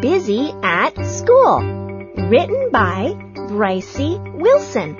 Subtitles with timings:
[0.00, 1.60] busy at school.
[2.30, 3.12] Written by
[3.50, 4.96] Brycey Wilson.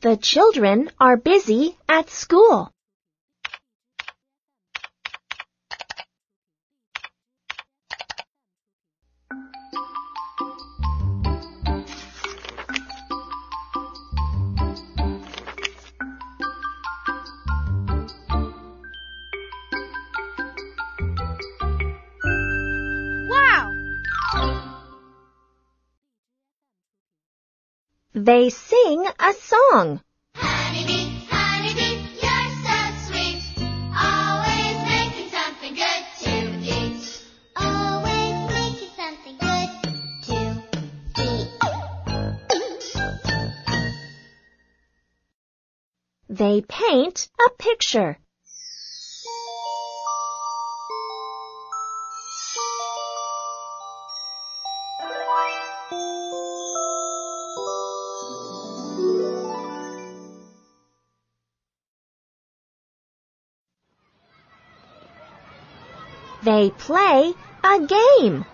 [0.00, 2.70] The children are busy at school.
[28.26, 30.00] They sing a song.
[30.34, 33.40] Honeybee, honeybee, you're so sweet.
[33.94, 37.22] Always making something good to eat.
[37.54, 39.70] Always making something good
[40.24, 40.34] to
[41.22, 41.50] eat.
[46.28, 48.18] They paint a picture.
[66.46, 68.44] They play a game.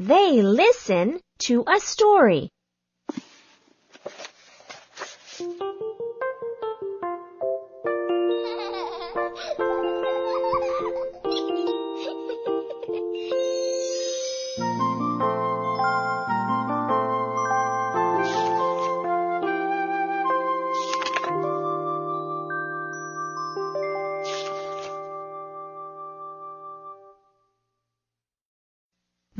[0.00, 2.48] They listen to a story.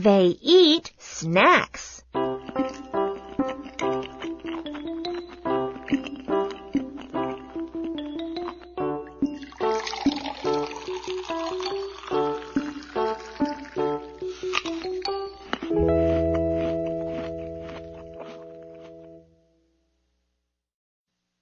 [0.03, 2.03] They eat snacks.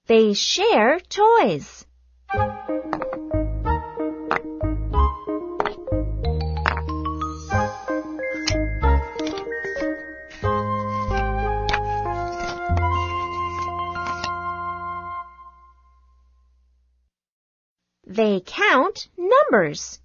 [0.08, 1.86] They share toys.
[18.18, 20.00] They count numbers.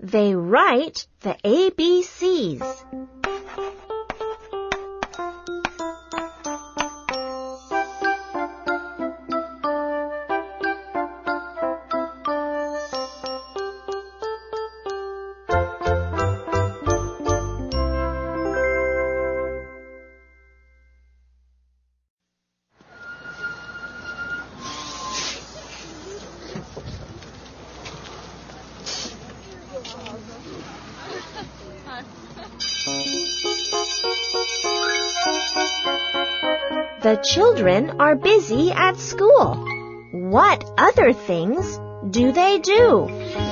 [0.00, 2.84] They write the ABCs.
[37.02, 39.54] The children are busy at school.
[40.10, 41.78] What other things
[42.10, 43.51] do they do?